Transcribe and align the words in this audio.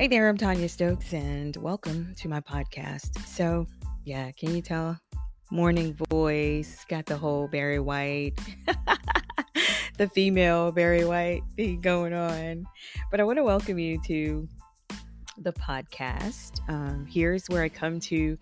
Hey 0.00 0.08
there, 0.08 0.30
I'm 0.30 0.38
Tonya 0.38 0.70
Stokes, 0.70 1.12
and 1.12 1.54
welcome 1.58 2.14
to 2.20 2.28
my 2.30 2.40
podcast. 2.40 3.22
So, 3.26 3.66
yeah, 4.06 4.30
can 4.30 4.56
you 4.56 4.62
tell? 4.62 4.98
Morning 5.50 5.94
voice, 6.08 6.86
got 6.88 7.04
the 7.04 7.18
whole 7.18 7.48
Barry 7.48 7.80
White, 7.80 8.32
the 9.98 10.08
female 10.08 10.72
Barry 10.72 11.04
White 11.04 11.42
thing 11.54 11.82
going 11.82 12.14
on. 12.14 12.64
But 13.10 13.20
I 13.20 13.24
want 13.24 13.36
to 13.40 13.44
welcome 13.44 13.78
you 13.78 14.00
to 14.06 14.48
the 15.36 15.52
podcast. 15.52 16.66
Um, 16.70 17.04
here's 17.06 17.46
where 17.50 17.62
I 17.62 17.68
come 17.68 18.00
to 18.00 18.38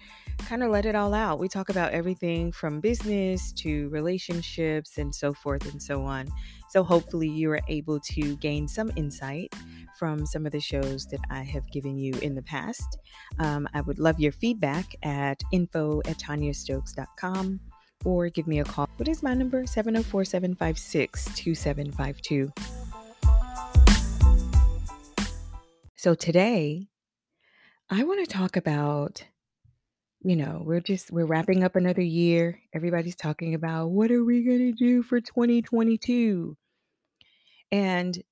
kind 0.46 0.62
of 0.62 0.70
let 0.70 0.86
it 0.86 0.94
all 0.94 1.12
out. 1.12 1.40
We 1.40 1.48
talk 1.48 1.70
about 1.70 1.90
everything 1.90 2.52
from 2.52 2.78
business 2.78 3.50
to 3.54 3.88
relationships 3.88 4.98
and 4.98 5.12
so 5.12 5.34
forth 5.34 5.68
and 5.72 5.82
so 5.82 6.04
on. 6.04 6.28
So, 6.70 6.84
hopefully, 6.84 7.28
you 7.28 7.50
are 7.50 7.62
able 7.66 7.98
to 7.98 8.36
gain 8.36 8.68
some 8.68 8.92
insight 8.94 9.52
from 9.98 10.24
some 10.24 10.46
of 10.46 10.52
the 10.52 10.60
shows 10.60 11.06
that 11.06 11.20
I 11.30 11.42
have 11.42 11.68
given 11.70 11.98
you 11.98 12.14
in 12.22 12.34
the 12.34 12.42
past. 12.42 12.98
Um, 13.38 13.68
I 13.74 13.80
would 13.80 13.98
love 13.98 14.20
your 14.20 14.32
feedback 14.32 14.94
at 15.02 15.42
info 15.52 16.00
at 16.06 16.18
tonyastokes.com 16.18 17.60
or 18.04 18.28
give 18.28 18.46
me 18.46 18.60
a 18.60 18.64
call. 18.64 18.88
What 18.96 19.08
is 19.08 19.22
my 19.22 19.34
number? 19.34 19.66
704 19.66 20.24
756 20.24 21.24
2752. 21.34 22.52
So 25.96 26.14
today, 26.14 26.86
I 27.90 28.04
want 28.04 28.20
to 28.20 28.32
talk 28.32 28.56
about, 28.56 29.24
you 30.20 30.36
know, 30.36 30.62
we're 30.64 30.80
just, 30.80 31.10
we're 31.10 31.26
wrapping 31.26 31.64
up 31.64 31.74
another 31.74 32.02
year. 32.02 32.60
Everybody's 32.72 33.16
talking 33.16 33.54
about 33.54 33.88
what 33.88 34.12
are 34.12 34.24
we 34.24 34.44
going 34.44 34.58
to 34.58 34.72
do 34.72 35.02
for 35.02 35.20
2022? 35.20 36.56
And 37.72 38.22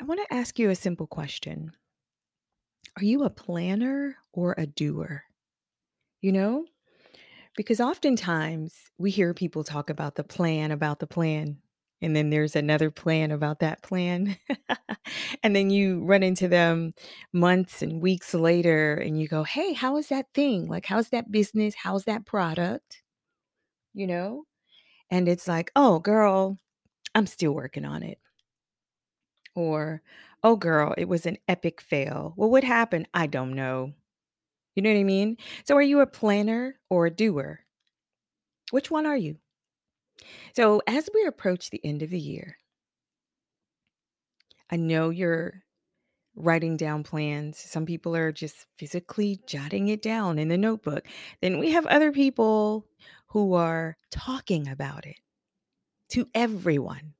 I 0.00 0.04
want 0.04 0.20
to 0.20 0.34
ask 0.34 0.58
you 0.58 0.70
a 0.70 0.76
simple 0.76 1.06
question. 1.08 1.72
Are 2.96 3.04
you 3.04 3.24
a 3.24 3.30
planner 3.30 4.16
or 4.32 4.54
a 4.56 4.66
doer? 4.66 5.24
You 6.20 6.32
know, 6.32 6.64
because 7.56 7.80
oftentimes 7.80 8.74
we 8.98 9.10
hear 9.10 9.34
people 9.34 9.64
talk 9.64 9.90
about 9.90 10.14
the 10.14 10.24
plan, 10.24 10.70
about 10.70 11.00
the 11.00 11.06
plan, 11.06 11.58
and 12.00 12.14
then 12.14 12.30
there's 12.30 12.54
another 12.54 12.90
plan 12.90 13.32
about 13.32 13.58
that 13.58 13.82
plan. 13.82 14.36
and 15.42 15.54
then 15.56 15.70
you 15.70 16.04
run 16.04 16.22
into 16.22 16.46
them 16.46 16.92
months 17.32 17.82
and 17.82 18.00
weeks 18.00 18.34
later 18.34 18.94
and 18.94 19.20
you 19.20 19.26
go, 19.26 19.42
Hey, 19.42 19.72
how 19.72 19.96
is 19.96 20.08
that 20.08 20.26
thing? 20.32 20.68
Like, 20.68 20.86
how's 20.86 21.08
that 21.08 21.32
business? 21.32 21.74
How's 21.74 22.04
that 22.04 22.24
product? 22.24 23.02
You 23.94 24.06
know? 24.06 24.44
And 25.10 25.28
it's 25.28 25.48
like, 25.48 25.72
Oh, 25.74 25.98
girl, 25.98 26.58
I'm 27.14 27.26
still 27.26 27.52
working 27.52 27.84
on 27.84 28.04
it. 28.04 28.18
Or, 29.54 30.02
oh, 30.42 30.56
girl, 30.56 30.94
it 30.96 31.08
was 31.08 31.26
an 31.26 31.38
epic 31.48 31.80
fail. 31.80 32.34
Well, 32.36 32.50
what 32.50 32.64
happened? 32.64 33.08
I 33.14 33.26
don't 33.26 33.54
know. 33.54 33.92
You 34.74 34.82
know 34.82 34.90
what 34.92 35.00
I 35.00 35.04
mean? 35.04 35.36
So, 35.66 35.76
are 35.76 35.82
you 35.82 36.00
a 36.00 36.06
planner 36.06 36.78
or 36.90 37.06
a 37.06 37.10
doer? 37.10 37.60
Which 38.70 38.90
one 38.90 39.06
are 39.06 39.16
you? 39.16 39.38
So, 40.54 40.82
as 40.86 41.08
we 41.14 41.24
approach 41.26 41.70
the 41.70 41.84
end 41.84 42.02
of 42.02 42.10
the 42.10 42.20
year, 42.20 42.58
I 44.70 44.76
know 44.76 45.10
you're 45.10 45.64
writing 46.36 46.76
down 46.76 47.02
plans. 47.02 47.58
Some 47.58 47.86
people 47.86 48.14
are 48.14 48.30
just 48.32 48.66
physically 48.76 49.40
jotting 49.46 49.88
it 49.88 50.02
down 50.02 50.38
in 50.38 50.48
the 50.48 50.58
notebook. 50.58 51.06
Then 51.42 51.58
we 51.58 51.70
have 51.72 51.86
other 51.86 52.12
people 52.12 52.86
who 53.28 53.54
are 53.54 53.96
talking 54.10 54.68
about 54.68 55.06
it 55.06 55.16
to 56.10 56.28
everyone. 56.34 57.14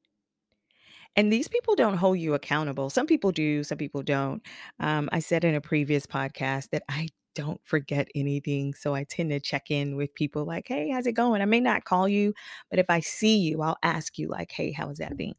And 1.19 1.33
these 1.33 1.49
people 1.49 1.75
don't 1.75 1.97
hold 1.97 2.21
you 2.21 2.35
accountable. 2.35 2.91
Some 2.91 3.09
people 3.09 3.33
do, 3.33 3.65
some 3.65 3.77
people 3.77 4.05
don't. 4.05 4.41
Um, 4.79 5.09
I 5.11 5.19
said 5.19 5.43
in 5.43 5.57
a 5.57 5.61
previous 5.61 6.07
podcast 6.07 6.71
that 6.71 6.85
I 6.89 7.09
don't 7.35 7.61
forget 7.65 8.07
anything. 8.15 8.73
So 8.73 8.95
I 8.95 9.03
tend 9.03 9.31
to 9.31 9.41
check 9.41 9.69
in 9.69 9.97
with 9.97 10.15
people 10.15 10.45
like, 10.45 10.69
hey, 10.69 10.91
how's 10.91 11.09
it 11.09 11.15
going? 11.15 11.43
I 11.43 11.45
may 11.47 11.59
not 11.59 11.83
call 11.85 12.09
you, 12.09 12.35
but 12.71 12.79
if 12.79 12.87
I 12.89 13.01
see 13.01 13.37
you, 13.39 13.63
I'll 13.63 13.79
ask 13.83 14.17
you, 14.17 14.29
like, 14.29 14.53
hey, 14.53 14.71
how's 14.71 14.99
that 14.99 15.17
thing? 15.17 15.35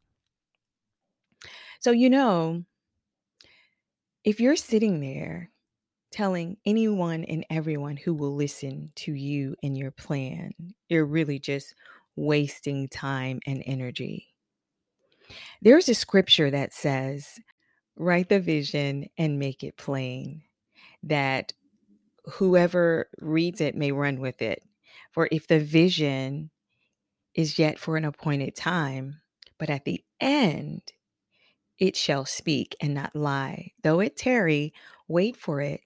So, 1.80 1.92
you 1.92 2.10
know, 2.10 2.62
if 4.22 4.38
you're 4.38 4.56
sitting 4.56 5.00
there 5.00 5.50
telling 6.12 6.58
anyone 6.66 7.24
and 7.24 7.46
everyone 7.48 7.96
who 7.96 8.12
will 8.12 8.34
listen 8.34 8.92
to 8.96 9.14
you 9.14 9.56
and 9.62 9.78
your 9.78 9.92
plan, 9.92 10.52
you're 10.90 11.06
really 11.06 11.38
just 11.38 11.74
wasting 12.16 12.86
time 12.88 13.40
and 13.46 13.62
energy. 13.64 14.29
There's 15.62 15.88
a 15.88 15.94
scripture 15.94 16.50
that 16.50 16.72
says, 16.72 17.38
write 17.96 18.28
the 18.28 18.40
vision 18.40 19.08
and 19.18 19.38
make 19.38 19.62
it 19.62 19.76
plain, 19.76 20.42
that 21.02 21.52
whoever 22.24 23.08
reads 23.20 23.60
it 23.60 23.74
may 23.74 23.92
run 23.92 24.20
with 24.20 24.42
it. 24.42 24.62
For 25.12 25.28
if 25.30 25.46
the 25.46 25.60
vision 25.60 26.50
is 27.34 27.58
yet 27.58 27.78
for 27.78 27.96
an 27.96 28.04
appointed 28.04 28.56
time, 28.56 29.20
but 29.58 29.70
at 29.70 29.84
the 29.84 30.02
end 30.20 30.82
it 31.78 31.96
shall 31.96 32.26
speak 32.26 32.76
and 32.80 32.94
not 32.94 33.16
lie. 33.16 33.72
Though 33.82 34.00
it 34.00 34.16
tarry, 34.16 34.74
wait 35.08 35.36
for 35.36 35.60
it, 35.60 35.80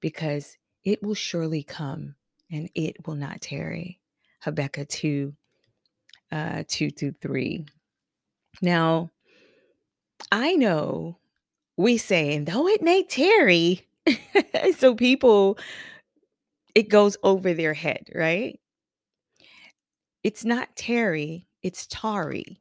because 0.00 0.56
it 0.84 1.02
will 1.02 1.14
surely 1.14 1.62
come 1.64 2.14
and 2.50 2.70
it 2.74 3.06
will 3.06 3.16
not 3.16 3.40
tarry. 3.40 4.00
Habakkuk 4.40 4.88
2 4.88 5.34
uh, 6.30 6.64
2 6.66 6.90
through 6.90 7.14
3. 7.20 7.66
Now, 8.60 9.10
I 10.30 10.54
know 10.54 11.18
we 11.76 11.98
say, 11.98 12.34
and 12.34 12.46
though 12.46 12.68
it 12.68 12.82
may 12.82 13.02
tarry, 13.04 13.86
so 14.76 14.94
people, 14.94 15.58
it 16.74 16.88
goes 16.88 17.16
over 17.22 17.54
their 17.54 17.74
head, 17.74 18.08
right? 18.14 18.58
It's 20.22 20.44
not 20.44 20.76
tarry, 20.76 21.48
it's 21.62 21.86
tarry. 21.86 22.60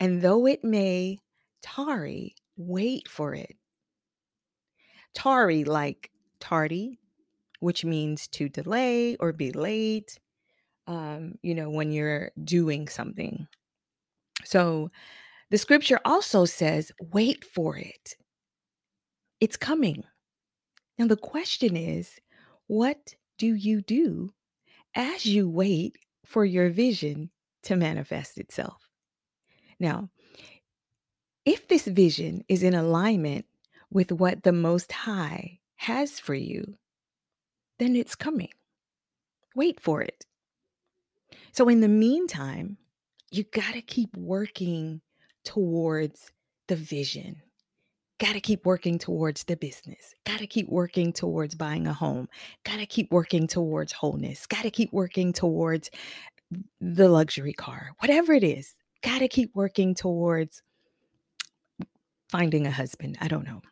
And 0.00 0.22
though 0.22 0.46
it 0.46 0.64
may 0.64 1.20
tarry, 1.62 2.34
wait 2.56 3.08
for 3.08 3.34
it. 3.34 3.56
Tarry, 5.14 5.64
like 5.64 6.10
tardy, 6.40 6.98
which 7.60 7.84
means 7.84 8.28
to 8.28 8.48
delay 8.48 9.16
or 9.16 9.32
be 9.32 9.52
late, 9.52 10.18
um, 10.86 11.38
you 11.42 11.54
know, 11.54 11.70
when 11.70 11.92
you're 11.92 12.32
doing 12.44 12.88
something. 12.88 13.48
So 14.44 14.90
the 15.50 15.58
scripture 15.58 16.00
also 16.04 16.44
says, 16.44 16.92
wait 17.12 17.44
for 17.44 17.76
it. 17.76 18.16
It's 19.40 19.56
coming. 19.56 20.04
Now, 20.98 21.06
the 21.06 21.16
question 21.16 21.76
is, 21.76 22.18
what 22.68 23.14
do 23.38 23.54
you 23.54 23.82
do 23.82 24.32
as 24.94 25.26
you 25.26 25.48
wait 25.48 25.98
for 26.24 26.44
your 26.44 26.70
vision 26.70 27.30
to 27.64 27.76
manifest 27.76 28.38
itself? 28.38 28.88
Now, 29.80 30.10
if 31.44 31.66
this 31.68 31.86
vision 31.86 32.44
is 32.48 32.62
in 32.62 32.74
alignment 32.74 33.46
with 33.90 34.12
what 34.12 34.42
the 34.42 34.52
Most 34.52 34.92
High 34.92 35.58
has 35.76 36.20
for 36.20 36.34
you, 36.34 36.76
then 37.78 37.96
it's 37.96 38.14
coming. 38.14 38.52
Wait 39.56 39.80
for 39.80 40.02
it. 40.02 40.24
So, 41.52 41.68
in 41.68 41.80
the 41.80 41.88
meantime, 41.88 42.78
you 43.32 43.44
got 43.44 43.72
to 43.72 43.80
keep 43.80 44.14
working 44.16 45.00
towards 45.44 46.30
the 46.68 46.76
vision. 46.76 47.36
Got 48.20 48.34
to 48.34 48.40
keep 48.40 48.66
working 48.66 48.98
towards 48.98 49.44
the 49.44 49.56
business. 49.56 50.14
Got 50.26 50.38
to 50.40 50.46
keep 50.46 50.68
working 50.68 51.12
towards 51.12 51.54
buying 51.54 51.86
a 51.86 51.94
home. 51.94 52.28
Got 52.64 52.76
to 52.76 52.86
keep 52.86 53.10
working 53.10 53.48
towards 53.48 53.92
wholeness. 53.92 54.46
Got 54.46 54.62
to 54.62 54.70
keep 54.70 54.92
working 54.92 55.32
towards 55.32 55.90
the 56.80 57.08
luxury 57.08 57.54
car. 57.54 57.92
Whatever 58.00 58.34
it 58.34 58.44
is, 58.44 58.74
got 59.02 59.20
to 59.20 59.28
keep 59.28 59.50
working 59.56 59.94
towards 59.94 60.62
finding 62.30 62.66
a 62.66 62.70
husband. 62.70 63.16
I 63.20 63.28
don't 63.28 63.46
know. 63.46 63.62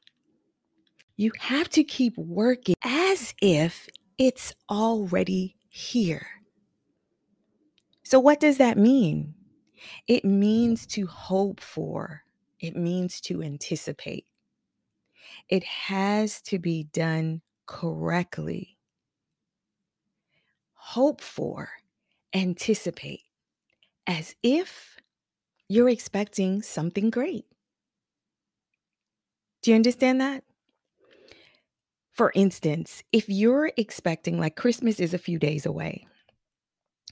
You 1.17 1.33
have 1.39 1.69
to 1.71 1.85
keep 1.85 2.17
working 2.17 2.77
as 2.83 3.35
if 3.43 3.91
it's 4.17 4.55
already 4.71 5.55
here. 5.69 6.27
So, 8.05 8.19
what 8.19 8.41
does 8.41 8.57
that 8.57 8.79
mean? 8.79 9.35
It 10.07 10.25
mm-hmm. 10.25 10.41
means 10.41 10.87
to 10.89 11.07
hope 11.07 11.61
for, 11.61 12.23
it 12.61 12.77
means 12.77 13.21
to 13.23 13.43
anticipate. 13.43 14.27
It 15.49 15.65
has 15.65 16.41
to 16.43 16.59
be 16.59 16.85
done 16.85 17.43
correctly. 17.67 18.77
Hope 20.75 21.21
for, 21.21 21.71
anticipate, 22.35 23.23
as 24.07 24.35
if 24.43 24.97
you're 25.69 25.89
expecting 25.89 26.63
something 26.63 27.11
great. 27.11 27.45
Do 29.63 29.71
you 29.71 29.77
understand 29.77 30.21
that? 30.21 30.43
For 32.13 32.33
instance, 32.35 33.03
if 33.13 33.29
you're 33.29 33.73
expecting, 33.77 34.39
like 34.39 34.57
Christmas 34.57 35.01
is 35.01 35.15
a 35.15 35.19
few 35.19 35.39
days 35.39 35.65
away, 35.65 36.07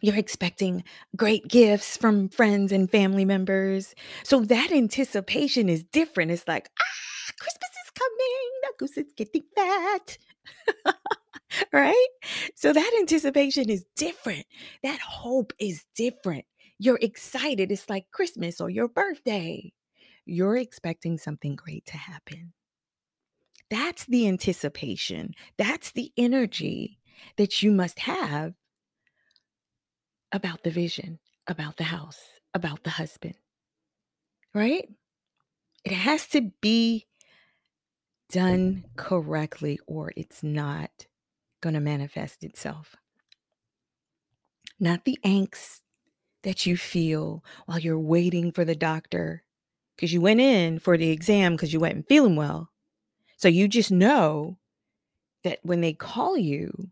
you're 0.01 0.17
expecting 0.17 0.85
great 1.17 1.49
gifts 1.49 1.97
from 1.97 2.29
friends 2.29 2.73
and 2.73 2.91
family 2.91 3.25
members. 3.25 3.95
So 4.23 4.41
that 4.41 4.73
anticipation 4.73 5.69
is 5.69 5.85
different. 5.85 6.31
It's 6.31 6.47
like, 6.47 6.71
ah, 6.81 7.33
Christmas 7.41 7.71
is 7.85 7.91
coming. 7.95 8.51
The 8.63 8.73
Goose 8.79 8.97
is 8.99 9.13
getting 9.17 9.45
fat. 9.57 10.19
right? 11.73 12.09
So 12.55 12.73
that 12.73 12.93
anticipation 12.99 13.71
is 13.71 13.85
different. 13.97 14.47
That 14.83 15.01
hope 15.01 15.53
is 15.59 15.85
different. 15.97 16.45
You're 16.79 16.99
excited. 17.01 17.73
It's 17.73 17.91
like 17.91 18.07
Christmas 18.13 18.61
or 18.61 18.71
your 18.71 18.89
birthday. 18.89 19.73
You're 20.27 20.57
expecting 20.57 21.19
something 21.19 21.57
great 21.57 21.87
to 21.87 21.97
happen. 21.97 22.53
That's 23.71 24.05
the 24.07 24.29
anticipation. 24.29 25.33
That's 25.57 25.93
the 25.93 26.13
energy 26.17 26.99
that 27.37 27.63
you 27.63 27.73
must 27.73 27.99
have 28.01 28.55
about 30.33 30.63
the 30.63 30.71
vision, 30.71 31.19
about 31.47 31.77
the 31.77 31.85
house, 31.85 32.21
about 32.55 32.85
the 32.85 32.91
husband, 32.91 33.35
right? 34.55 34.89
It 35.85 35.93
has 35.93 36.27
to 36.29 36.53
be 36.61 37.07
done 38.31 38.85
correctly 38.97 39.79
or 39.87 40.13
it's 40.17 40.43
not 40.43 41.07
going 41.61 41.75
to 41.75 41.81
manifest 41.81 42.45
itself. 42.45 42.97
Not 44.79 45.05
the 45.05 45.19
angst 45.25 45.81
that 46.43 46.67
you 46.67 46.77
feel 46.77 47.43
while 47.67 47.79
you're 47.79 47.99
waiting 47.99 48.53
for 48.53 48.65
the 48.65 48.77
doctor 48.77 49.43
because 49.97 50.13
you 50.13 50.21
went 50.21 50.41
in 50.41 50.79
for 50.79 50.97
the 50.97 51.11
exam 51.11 51.55
because 51.55 51.73
you 51.73 51.81
weren't 51.81 52.09
feeling 52.09 52.37
well. 52.37 52.71
So 53.37 53.49
you 53.49 53.67
just 53.67 53.91
know 53.91 54.59
that 55.43 55.59
when 55.63 55.81
they 55.81 55.93
call 55.93 56.37
you 56.37 56.91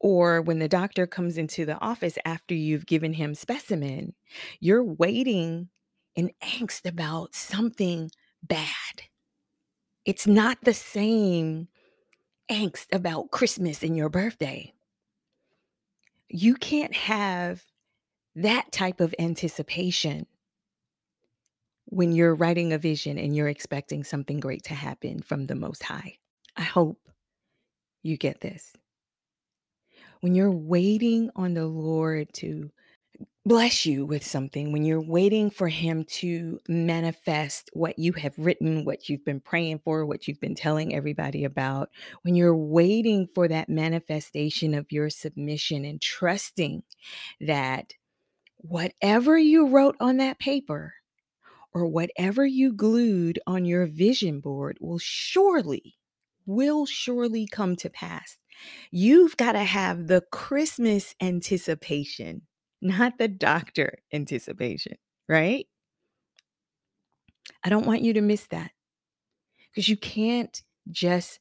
or 0.00 0.40
when 0.40 0.58
the 0.58 0.68
doctor 0.68 1.06
comes 1.06 1.38
into 1.38 1.64
the 1.64 1.78
office 1.78 2.18
after 2.24 2.54
you've 2.54 2.86
given 2.86 3.14
him 3.14 3.34
specimen, 3.34 4.14
you're 4.60 4.84
waiting 4.84 5.68
in 6.14 6.30
angst 6.42 6.88
about 6.88 7.34
something 7.34 8.10
bad. 8.42 9.02
It's 10.04 10.26
not 10.26 10.58
the 10.62 10.74
same 10.74 11.68
angst 12.50 12.86
about 12.92 13.30
Christmas 13.30 13.82
and 13.82 13.96
your 13.96 14.08
birthday. 14.08 14.72
You 16.28 16.54
can't 16.54 16.94
have 16.94 17.64
that 18.36 18.70
type 18.70 19.00
of 19.00 19.14
anticipation 19.18 20.26
when 21.86 22.12
you're 22.12 22.34
writing 22.34 22.72
a 22.72 22.78
vision 22.78 23.18
and 23.18 23.34
you're 23.34 23.48
expecting 23.48 24.04
something 24.04 24.40
great 24.40 24.62
to 24.64 24.74
happen 24.74 25.20
from 25.22 25.46
the 25.46 25.54
Most 25.54 25.82
High. 25.82 26.18
I 26.56 26.62
hope 26.62 26.98
you 28.02 28.16
get 28.16 28.40
this. 28.40 28.74
When 30.20 30.34
you're 30.34 30.50
waiting 30.50 31.30
on 31.36 31.54
the 31.54 31.66
Lord 31.66 32.32
to 32.34 32.70
bless 33.46 33.86
you 33.86 34.04
with 34.04 34.26
something, 34.26 34.72
when 34.72 34.84
you're 34.84 35.00
waiting 35.00 35.50
for 35.50 35.68
Him 35.68 36.04
to 36.04 36.58
manifest 36.68 37.70
what 37.72 37.98
you 37.98 38.12
have 38.14 38.34
written, 38.36 38.84
what 38.84 39.08
you've 39.08 39.24
been 39.24 39.40
praying 39.40 39.80
for, 39.84 40.04
what 40.04 40.26
you've 40.26 40.40
been 40.40 40.54
telling 40.54 40.94
everybody 40.94 41.44
about, 41.44 41.90
when 42.22 42.34
you're 42.34 42.56
waiting 42.56 43.28
for 43.34 43.48
that 43.48 43.68
manifestation 43.68 44.74
of 44.74 44.90
your 44.90 45.08
submission 45.08 45.84
and 45.84 46.00
trusting 46.00 46.82
that 47.40 47.92
whatever 48.56 49.38
you 49.38 49.68
wrote 49.68 49.96
on 50.00 50.16
that 50.18 50.38
paper 50.38 50.94
or 51.72 51.86
whatever 51.86 52.44
you 52.44 52.72
glued 52.72 53.38
on 53.46 53.64
your 53.64 53.86
vision 53.86 54.40
board 54.40 54.78
will 54.80 54.98
surely, 54.98 55.97
will 56.48 56.86
surely 56.86 57.46
come 57.46 57.76
to 57.76 57.88
pass. 57.88 58.38
You've 58.90 59.36
got 59.36 59.52
to 59.52 59.62
have 59.62 60.08
the 60.08 60.22
Christmas 60.32 61.14
anticipation 61.20 62.42
not 62.80 63.18
the 63.18 63.28
doctor 63.28 63.98
anticipation, 64.12 64.96
right? 65.28 65.66
I 67.64 67.68
don't 67.68 67.86
want 67.86 68.02
you 68.02 68.12
to 68.14 68.20
miss 68.20 68.46
that 68.48 68.70
because 69.70 69.88
you 69.88 69.96
can't 69.96 70.62
just 70.90 71.40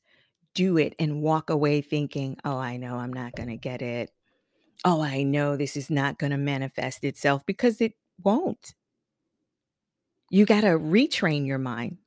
do 0.56 0.77
it 0.77 0.95
and 0.98 1.21
walk 1.21 1.50
away 1.50 1.81
thinking, 1.81 2.38
oh, 2.44 2.57
I 2.57 2.77
know 2.77 2.95
I'm 2.95 3.13
not 3.13 3.36
going 3.36 3.50
to 3.50 3.57
get 3.57 3.81
it. 3.81 4.09
Oh, 4.83 5.01
I 5.01 5.24
know 5.24 5.56
this 5.56 5.75
is 5.75 5.89
not 5.89 6.18
going 6.18 6.31
to 6.31 6.38
manifest 6.38 7.04
itself 7.04 7.45
because 7.45 7.81
it 7.81 7.94
won't. 8.24 8.74
You 10.30 10.45
got 10.45 10.62
to 10.62 10.80
retrain 10.80 11.45
your 11.45 11.57
mind, 11.57 11.98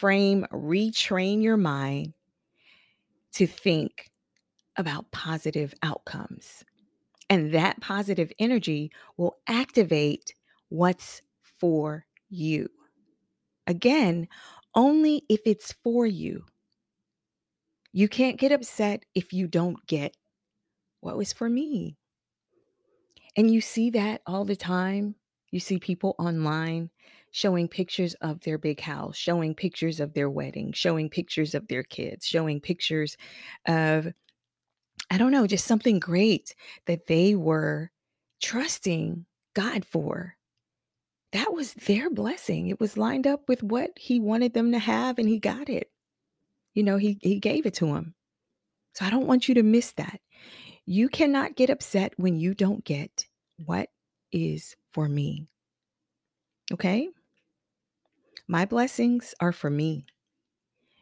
reframe, 0.00 0.48
retrain 0.50 1.42
your 1.42 1.56
mind 1.56 2.12
to 3.32 3.46
think 3.46 4.10
about 4.76 5.10
positive 5.10 5.74
outcomes. 5.82 6.64
And 7.28 7.52
that 7.52 7.80
positive 7.80 8.30
energy 8.38 8.90
will 9.16 9.36
activate 9.48 10.34
what's 10.68 11.22
for 11.58 12.06
you. 12.28 12.68
Again, 13.66 14.28
only 14.74 15.22
if 15.28 15.40
it's 15.44 15.72
for 15.82 16.06
you. 16.06 16.44
You 17.92 18.08
can't 18.08 18.38
get 18.38 18.52
upset 18.52 19.04
if 19.14 19.32
you 19.32 19.46
don't 19.46 19.84
get 19.86 20.16
what 21.00 21.16
was 21.16 21.32
for 21.32 21.48
me. 21.48 21.96
And 23.36 23.50
you 23.50 23.60
see 23.60 23.90
that 23.90 24.20
all 24.26 24.44
the 24.44 24.56
time. 24.56 25.14
You 25.50 25.60
see 25.60 25.78
people 25.78 26.14
online 26.18 26.90
showing 27.36 27.68
pictures 27.68 28.14
of 28.22 28.40
their 28.40 28.56
big 28.56 28.80
house, 28.80 29.14
showing 29.14 29.54
pictures 29.54 30.00
of 30.00 30.14
their 30.14 30.30
wedding, 30.30 30.72
showing 30.72 31.10
pictures 31.10 31.54
of 31.54 31.68
their 31.68 31.82
kids, 31.82 32.24
showing 32.24 32.58
pictures 32.58 33.18
of 33.68 34.08
I 35.10 35.18
don't 35.18 35.32
know, 35.32 35.46
just 35.46 35.66
something 35.66 35.98
great 35.98 36.54
that 36.86 37.08
they 37.08 37.34
were 37.34 37.90
trusting 38.40 39.26
God 39.54 39.84
for. 39.84 40.34
That 41.32 41.52
was 41.52 41.74
their 41.74 42.08
blessing. 42.08 42.68
It 42.68 42.80
was 42.80 42.96
lined 42.96 43.26
up 43.26 43.50
with 43.50 43.62
what 43.62 43.90
he 43.98 44.18
wanted 44.18 44.54
them 44.54 44.72
to 44.72 44.78
have 44.78 45.18
and 45.18 45.28
he 45.28 45.38
got 45.38 45.68
it. 45.68 45.90
You 46.72 46.84
know, 46.84 46.96
he 46.96 47.18
he 47.20 47.38
gave 47.38 47.66
it 47.66 47.74
to 47.74 47.86
them. 47.92 48.14
So 48.94 49.04
I 49.04 49.10
don't 49.10 49.26
want 49.26 49.46
you 49.46 49.56
to 49.56 49.62
miss 49.62 49.92
that. 49.98 50.22
You 50.86 51.10
cannot 51.10 51.54
get 51.54 51.68
upset 51.68 52.14
when 52.16 52.36
you 52.36 52.54
don't 52.54 52.82
get 52.82 53.26
what 53.66 53.90
is 54.32 54.74
for 54.94 55.06
me. 55.06 55.48
Okay? 56.72 57.10
My 58.48 58.64
blessings 58.64 59.34
are 59.40 59.52
for 59.52 59.70
me. 59.70 60.06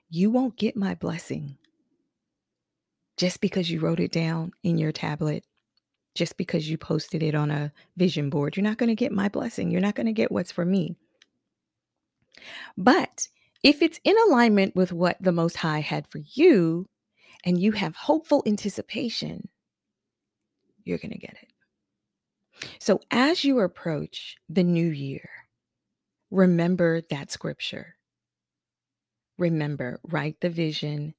You 0.09 0.31
won't 0.31 0.57
get 0.57 0.77
my 0.77 0.95
blessing 0.95 1.59
just 3.17 3.41
because 3.41 3.71
you 3.71 3.81
wrote 3.81 4.01
it 4.01 4.13
down 4.13 4.53
in 4.63 4.79
your 4.79 4.93
tablet, 4.93 5.45
just 6.15 6.37
because 6.37 6.69
you 6.69 6.79
posted 6.79 7.23
it 7.23 7.35
on 7.35 7.51
a 7.51 7.73
vision 7.97 8.31
board, 8.31 8.57
you're 8.57 8.65
not 8.65 8.79
going 8.79 8.89
to 8.89 8.95
get 8.95 9.13
my 9.13 9.29
blessing. 9.29 9.71
You're 9.71 9.81
not 9.81 9.95
going 9.95 10.07
to 10.07 10.13
get 10.13 10.33
what's 10.33 10.53
for 10.53 10.65
me. 10.65 10.97
But 12.77 13.29
if 13.63 13.83
it's 13.83 14.01
in 14.05 14.17
alignment 14.29 14.75
with 14.75 14.93
what 14.93 15.17
the 15.21 15.33
Most 15.33 15.57
High 15.57 15.81
had 15.81 16.07
for 16.09 16.21
you 16.35 16.89
and 17.45 17.61
you 17.61 17.73
have 17.73 17.95
hopeful 17.95 18.43
anticipation, 18.47 19.49
you're 20.85 20.99
going 20.99 21.13
to 21.13 21.19
get 21.19 21.37
it. 21.43 22.69
So 22.79 23.01
as 23.11 23.45
you 23.45 23.61
approach 23.61 24.37
the 24.49 24.65
new 24.65 24.89
year, 24.89 25.29
remember 26.31 27.01
that 27.11 27.31
scripture. 27.31 27.97
Remember, 29.39 30.01
write 30.05 30.37
the 30.41 30.51
vision 30.51 31.15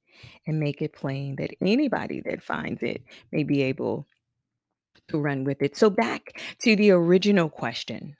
and 0.46 0.58
make 0.58 0.80
it 0.80 0.94
plain 0.94 1.36
that 1.36 1.54
anybody 1.60 2.22
that 2.22 2.42
finds 2.42 2.82
it 2.82 3.02
may 3.30 3.44
be 3.44 3.62
able 3.62 4.06
to 5.08 5.18
run 5.18 5.44
with 5.44 5.62
it. 5.62 5.76
So, 5.76 5.90
back 5.90 6.40
to 6.60 6.76
the 6.76 6.90
original 6.90 7.48
question 7.48 8.16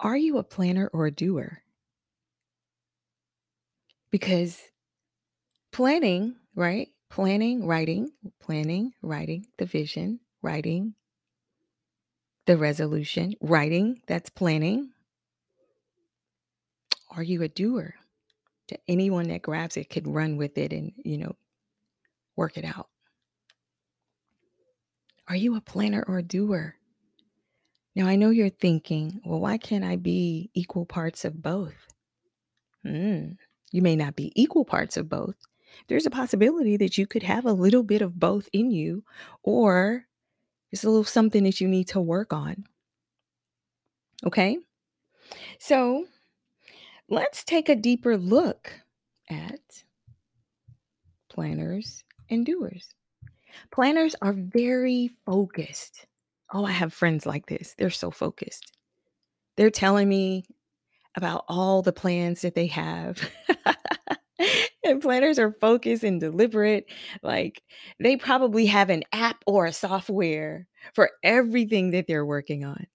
Are 0.00 0.16
you 0.16 0.38
a 0.38 0.44
planner 0.44 0.90
or 0.92 1.06
a 1.06 1.10
doer? 1.10 1.62
Because 4.10 4.60
planning, 5.72 6.36
right? 6.54 6.88
Planning, 7.10 7.66
writing, 7.66 8.10
planning, 8.40 8.92
writing 9.02 9.46
the 9.58 9.66
vision, 9.66 10.20
writing 10.42 10.94
the 12.46 12.56
resolution, 12.56 13.34
writing, 13.40 14.00
that's 14.06 14.30
planning. 14.30 14.90
Are 17.16 17.22
you 17.22 17.42
a 17.42 17.48
doer? 17.48 17.94
to 18.68 18.78
anyone 18.88 19.28
that 19.28 19.42
grabs 19.42 19.76
it 19.76 19.90
could 19.90 20.08
run 20.08 20.36
with 20.36 20.56
it 20.58 20.72
and, 20.72 20.92
you 21.04 21.18
know, 21.18 21.36
work 22.36 22.56
it 22.56 22.64
out. 22.64 22.88
Are 25.28 25.36
you 25.36 25.56
a 25.56 25.60
planner 25.60 26.04
or 26.06 26.18
a 26.18 26.22
doer? 26.22 26.76
Now, 27.94 28.06
I 28.06 28.16
know 28.16 28.30
you're 28.30 28.50
thinking, 28.50 29.20
well, 29.24 29.40
why 29.40 29.56
can't 29.56 29.84
I 29.84 29.96
be 29.96 30.50
equal 30.54 30.84
parts 30.84 31.24
of 31.24 31.40
both? 31.40 31.74
Mm, 32.84 33.36
you 33.70 33.82
may 33.82 33.96
not 33.96 34.16
be 34.16 34.32
equal 34.34 34.64
parts 34.64 34.96
of 34.96 35.08
both. 35.08 35.36
There's 35.88 36.06
a 36.06 36.10
possibility 36.10 36.76
that 36.76 36.98
you 36.98 37.06
could 37.06 37.22
have 37.22 37.46
a 37.46 37.52
little 37.52 37.82
bit 37.82 38.02
of 38.02 38.18
both 38.18 38.48
in 38.52 38.70
you, 38.70 39.04
or 39.42 40.06
it's 40.72 40.84
a 40.84 40.88
little 40.88 41.04
something 41.04 41.44
that 41.44 41.60
you 41.60 41.68
need 41.68 41.88
to 41.88 42.00
work 42.00 42.32
on. 42.32 42.64
Okay? 44.26 44.58
So, 45.58 46.06
Let's 47.08 47.44
take 47.44 47.68
a 47.68 47.76
deeper 47.76 48.16
look 48.16 48.72
at 49.28 49.60
planners 51.28 52.02
and 52.30 52.46
doers. 52.46 52.88
Planners 53.70 54.16
are 54.22 54.32
very 54.32 55.10
focused. 55.26 56.06
Oh, 56.52 56.64
I 56.64 56.70
have 56.70 56.92
friends 56.92 57.26
like 57.26 57.46
this. 57.46 57.74
They're 57.76 57.90
so 57.90 58.10
focused. 58.10 58.72
They're 59.56 59.70
telling 59.70 60.08
me 60.08 60.44
about 61.16 61.44
all 61.48 61.82
the 61.82 61.92
plans 61.92 62.40
that 62.40 62.54
they 62.54 62.66
have. 62.68 63.20
and 64.84 65.00
planners 65.02 65.38
are 65.38 65.56
focused 65.60 66.04
and 66.04 66.20
deliberate. 66.20 66.86
Like 67.22 67.62
they 68.00 68.16
probably 68.16 68.66
have 68.66 68.90
an 68.90 69.02
app 69.12 69.42
or 69.46 69.66
a 69.66 69.72
software 69.72 70.66
for 70.94 71.10
everything 71.22 71.90
that 71.90 72.06
they're 72.06 72.26
working 72.26 72.64
on. 72.64 72.86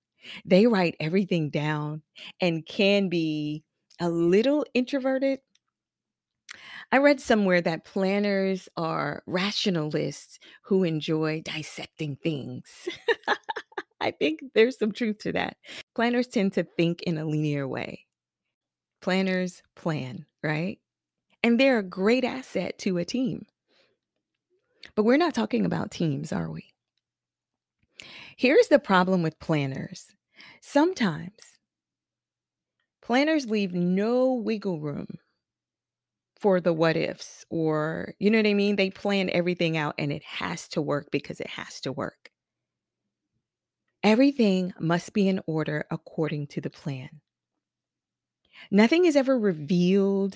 They 0.45 0.67
write 0.67 0.95
everything 0.99 1.49
down 1.49 2.01
and 2.41 2.65
can 2.65 3.07
be 3.07 3.63
a 3.99 4.09
little 4.09 4.65
introverted. 4.73 5.39
I 6.91 6.97
read 6.97 7.19
somewhere 7.21 7.61
that 7.61 7.85
planners 7.85 8.67
are 8.75 9.21
rationalists 9.27 10.39
who 10.63 10.83
enjoy 10.83 11.41
dissecting 11.41 12.15
things. 12.15 12.89
I 14.01 14.11
think 14.11 14.41
there's 14.55 14.79
some 14.79 14.91
truth 14.91 15.19
to 15.19 15.33
that. 15.33 15.57
Planners 15.93 16.27
tend 16.27 16.53
to 16.53 16.63
think 16.63 17.03
in 17.03 17.17
a 17.17 17.25
linear 17.25 17.67
way. 17.67 18.05
Planners 19.01 19.61
plan, 19.75 20.25
right? 20.41 20.79
And 21.43 21.59
they're 21.59 21.79
a 21.79 21.83
great 21.83 22.23
asset 22.23 22.77
to 22.79 22.97
a 22.97 23.05
team. 23.05 23.45
But 24.95 25.03
we're 25.03 25.17
not 25.17 25.35
talking 25.35 25.65
about 25.65 25.91
teams, 25.91 26.31
are 26.31 26.49
we? 26.49 26.65
Here's 28.35 28.67
the 28.67 28.79
problem 28.79 29.21
with 29.21 29.39
planners 29.39 30.15
sometimes 30.61 31.48
planners 33.09 33.49
leave 33.49 33.73
no 33.73 34.35
wiggle 34.35 34.79
room 34.79 35.07
for 36.39 36.61
the 36.61 36.71
what 36.71 36.95
ifs, 36.95 37.43
or 37.49 38.13
you 38.19 38.29
know 38.29 38.37
what 38.37 38.45
I 38.45 38.53
mean? 38.53 38.75
They 38.75 38.91
plan 38.91 39.31
everything 39.31 39.77
out 39.77 39.95
and 39.97 40.11
it 40.11 40.23
has 40.23 40.67
to 40.69 40.81
work 40.81 41.07
because 41.11 41.39
it 41.39 41.47
has 41.47 41.81
to 41.81 41.91
work. 41.91 42.29
Everything 44.03 44.73
must 44.79 45.13
be 45.13 45.27
in 45.27 45.41
order 45.47 45.85
according 45.89 46.47
to 46.47 46.61
the 46.61 46.69
plan. 46.69 47.21
Nothing 48.69 49.05
is 49.05 49.15
ever 49.15 49.39
revealed 49.39 50.35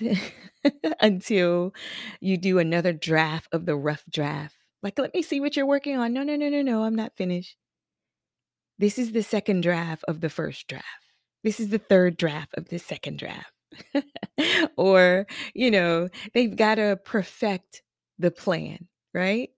until 1.00 1.72
you 2.20 2.36
do 2.36 2.58
another 2.58 2.92
draft 2.92 3.48
of 3.52 3.66
the 3.66 3.76
rough 3.76 4.02
draft. 4.10 4.56
Like, 4.82 4.98
let 4.98 5.14
me 5.14 5.22
see 5.22 5.40
what 5.40 5.56
you're 5.56 5.64
working 5.64 5.96
on. 5.96 6.12
No, 6.12 6.24
no, 6.24 6.34
no, 6.34 6.48
no, 6.48 6.60
no, 6.60 6.82
I'm 6.82 6.96
not 6.96 7.16
finished. 7.16 7.56
This 8.78 8.98
is 8.98 9.12
the 9.12 9.22
second 9.22 9.62
draft 9.62 10.04
of 10.08 10.20
the 10.20 10.28
first 10.30 10.66
draft. 10.68 11.03
This 11.44 11.60
is 11.60 11.68
the 11.68 11.78
third 11.78 12.16
draft 12.16 12.54
of 12.56 12.68
the 12.68 12.78
second 12.78 13.18
draft. 13.20 13.52
or, 14.76 15.26
you 15.54 15.70
know, 15.70 16.08
they've 16.32 16.56
got 16.56 16.76
to 16.76 16.98
perfect 17.04 17.82
the 18.18 18.32
plan, 18.32 18.88
right? 19.12 19.50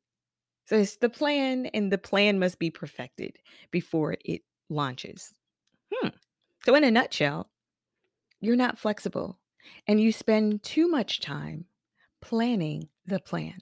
So 0.66 0.76
it's 0.78 0.96
the 0.98 1.10
plan, 1.10 1.66
and 1.66 1.92
the 1.92 1.98
plan 1.98 2.38
must 2.38 2.58
be 2.58 2.70
perfected 2.70 3.36
before 3.70 4.16
it 4.24 4.42
launches. 4.70 5.32
Hmm. 5.94 6.08
So, 6.64 6.74
in 6.74 6.84
a 6.84 6.90
nutshell, 6.90 7.50
you're 8.40 8.56
not 8.56 8.78
flexible 8.78 9.38
and 9.88 10.00
you 10.00 10.12
spend 10.12 10.62
too 10.62 10.88
much 10.88 11.20
time 11.20 11.66
planning 12.22 12.88
the 13.06 13.20
plan. 13.20 13.58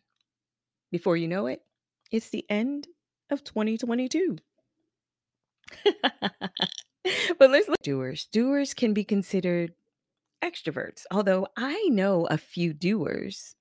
Before 0.91 1.17
you 1.17 1.29
know 1.29 1.47
it, 1.47 1.63
it's 2.11 2.31
the 2.31 2.47
end 2.51 2.89
of 3.31 3.45
2022. 3.45 4.39
but 7.39 7.51
let's 7.51 7.69
look 7.69 7.83
doers. 7.83 8.27
Doers 8.27 8.75
can 8.75 8.95
be 8.95 9.05
considered 9.05 9.75
extroverts, 10.43 11.05
although 11.11 11.47
I 11.57 11.89
know 11.91 12.27
a 12.27 12.39
few 12.39 12.73
doers 12.73 13.57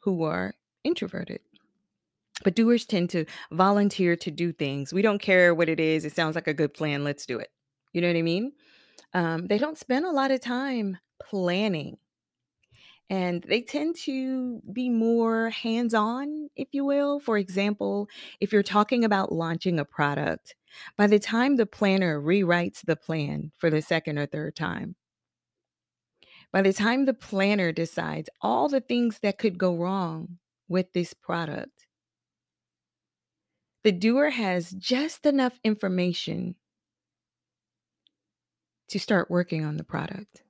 who 0.00 0.22
are 0.24 0.54
introverted. 0.84 1.40
But 2.42 2.56
doers 2.56 2.84
tend 2.84 3.10
to 3.10 3.26
volunteer 3.52 4.16
to 4.16 4.30
do 4.30 4.52
things. 4.52 4.92
We 4.92 5.02
don't 5.02 5.22
care 5.22 5.54
what 5.54 5.68
it 5.68 5.78
is. 5.78 6.04
It 6.04 6.14
sounds 6.14 6.34
like 6.34 6.48
a 6.48 6.54
good 6.54 6.74
plan. 6.74 7.04
Let's 7.04 7.26
do 7.26 7.38
it. 7.38 7.50
You 7.92 8.00
know 8.00 8.08
what 8.08 8.16
I 8.16 8.22
mean? 8.22 8.52
Um, 9.12 9.46
they 9.46 9.58
don't 9.58 9.78
spend 9.78 10.04
a 10.04 10.10
lot 10.10 10.32
of 10.32 10.40
time 10.40 10.98
planning 11.22 11.96
and 13.10 13.42
they 13.44 13.60
tend 13.62 13.96
to 13.96 14.60
be 14.72 14.88
more 14.88 15.50
hands 15.50 15.94
on, 15.94 16.48
if 16.56 16.68
you 16.72 16.84
will. 16.84 17.20
For 17.20 17.38
example, 17.38 18.08
if 18.40 18.52
you're 18.52 18.62
talking 18.62 19.04
about 19.04 19.32
launching 19.32 19.78
a 19.78 19.84
product, 19.84 20.56
by 20.96 21.06
the 21.06 21.18
time 21.18 21.56
the 21.56 21.66
planner 21.66 22.20
rewrites 22.20 22.80
the 22.84 22.96
plan 22.96 23.52
for 23.58 23.70
the 23.70 23.82
second 23.82 24.18
or 24.18 24.26
third 24.26 24.56
time, 24.56 24.96
by 26.52 26.62
the 26.62 26.72
time 26.72 27.04
the 27.04 27.14
planner 27.14 27.72
decides 27.72 28.30
all 28.40 28.68
the 28.68 28.80
things 28.80 29.20
that 29.20 29.38
could 29.38 29.58
go 29.58 29.76
wrong 29.76 30.38
with 30.68 30.92
this 30.92 31.12
product, 31.12 31.86
the 33.84 33.92
doer 33.92 34.30
has 34.30 34.70
just 34.72 35.26
enough 35.26 35.60
information 35.62 36.56
to 38.88 38.98
start 38.98 39.30
working 39.30 39.64
on 39.64 39.76
the 39.76 39.84
product. 39.84 40.43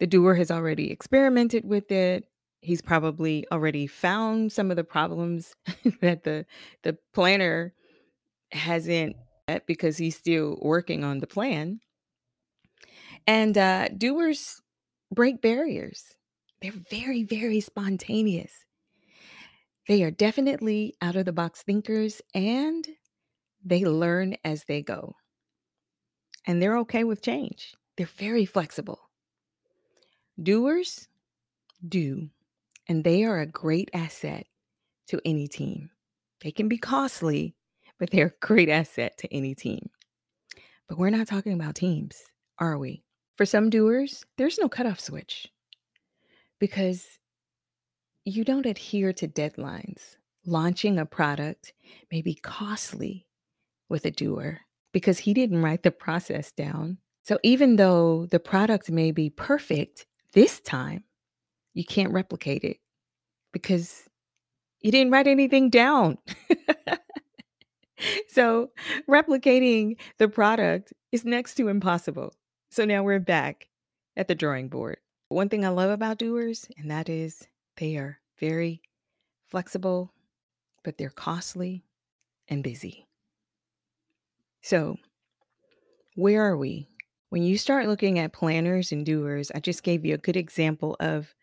The 0.00 0.06
doer 0.06 0.34
has 0.34 0.50
already 0.50 0.90
experimented 0.90 1.64
with 1.64 1.90
it. 1.90 2.24
He's 2.60 2.82
probably 2.82 3.46
already 3.52 3.86
found 3.86 4.52
some 4.52 4.70
of 4.70 4.76
the 4.76 4.84
problems 4.84 5.54
that 6.00 6.24
the 6.24 6.46
the 6.82 6.96
planner 7.12 7.74
hasn't 8.52 9.16
because 9.66 9.96
he's 9.96 10.16
still 10.16 10.58
working 10.62 11.04
on 11.04 11.18
the 11.18 11.26
plan. 11.26 11.80
And 13.26 13.56
uh, 13.56 13.88
doers 13.88 14.60
break 15.12 15.40
barriers. 15.40 16.02
They're 16.60 16.72
very, 16.90 17.24
very 17.24 17.60
spontaneous. 17.60 18.52
They 19.86 20.02
are 20.02 20.10
definitely 20.10 20.94
out 21.02 21.16
of 21.16 21.26
the 21.26 21.32
box 21.32 21.62
thinkers 21.62 22.22
and 22.34 22.86
they 23.62 23.84
learn 23.84 24.36
as 24.44 24.64
they 24.64 24.82
go. 24.82 25.14
And 26.46 26.60
they're 26.60 26.78
okay 26.78 27.04
with 27.04 27.22
change. 27.22 27.74
They're 27.96 28.06
very 28.06 28.44
flexible. 28.44 29.03
Doers 30.42 31.08
do, 31.88 32.28
and 32.88 33.04
they 33.04 33.24
are 33.24 33.40
a 33.40 33.46
great 33.46 33.90
asset 33.94 34.46
to 35.08 35.20
any 35.24 35.46
team. 35.46 35.90
They 36.42 36.50
can 36.50 36.68
be 36.68 36.78
costly, 36.78 37.54
but 37.98 38.10
they're 38.10 38.26
a 38.26 38.46
great 38.46 38.68
asset 38.68 39.16
to 39.18 39.32
any 39.32 39.54
team. 39.54 39.90
But 40.88 40.98
we're 40.98 41.10
not 41.10 41.28
talking 41.28 41.52
about 41.52 41.76
teams, 41.76 42.20
are 42.58 42.78
we? 42.78 43.04
For 43.36 43.46
some 43.46 43.70
doers, 43.70 44.24
there's 44.36 44.58
no 44.58 44.68
cutoff 44.68 45.00
switch 45.00 45.48
because 46.58 47.06
you 48.24 48.44
don't 48.44 48.66
adhere 48.66 49.12
to 49.12 49.28
deadlines. 49.28 50.16
Launching 50.46 50.98
a 50.98 51.06
product 51.06 51.72
may 52.10 52.22
be 52.22 52.34
costly 52.34 53.26
with 53.88 54.04
a 54.04 54.10
doer 54.10 54.60
because 54.92 55.18
he 55.18 55.32
didn't 55.32 55.62
write 55.62 55.82
the 55.82 55.90
process 55.90 56.52
down. 56.52 56.98
So 57.22 57.38
even 57.42 57.76
though 57.76 58.26
the 58.26 58.40
product 58.40 58.90
may 58.90 59.10
be 59.10 59.30
perfect, 59.30 60.06
this 60.34 60.60
time, 60.60 61.04
you 61.72 61.84
can't 61.84 62.12
replicate 62.12 62.64
it 62.64 62.78
because 63.52 64.08
you 64.80 64.92
didn't 64.92 65.12
write 65.12 65.26
anything 65.26 65.70
down. 65.70 66.18
so, 68.28 68.70
replicating 69.08 69.96
the 70.18 70.28
product 70.28 70.92
is 71.12 71.24
next 71.24 71.54
to 71.54 71.68
impossible. 71.68 72.34
So, 72.70 72.84
now 72.84 73.02
we're 73.02 73.20
back 73.20 73.68
at 74.16 74.28
the 74.28 74.34
drawing 74.34 74.68
board. 74.68 74.98
One 75.28 75.48
thing 75.48 75.64
I 75.64 75.70
love 75.70 75.90
about 75.90 76.18
doers, 76.18 76.68
and 76.76 76.90
that 76.90 77.08
is 77.08 77.46
they 77.76 77.96
are 77.96 78.18
very 78.38 78.82
flexible, 79.46 80.12
but 80.82 80.98
they're 80.98 81.10
costly 81.10 81.84
and 82.48 82.62
busy. 82.62 83.06
So, 84.62 84.96
where 86.16 86.44
are 86.44 86.56
we 86.56 86.88
when 87.34 87.42
you 87.42 87.58
start 87.58 87.88
looking 87.88 88.20
at 88.20 88.32
planners 88.32 88.92
and 88.92 89.04
doers, 89.04 89.50
I 89.52 89.58
just 89.58 89.82
gave 89.82 90.04
you 90.04 90.14
a 90.14 90.18
good 90.18 90.36
example 90.36 90.94
of 91.00 91.34